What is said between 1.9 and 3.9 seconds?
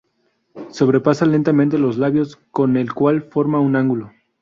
labios, con el cual forma un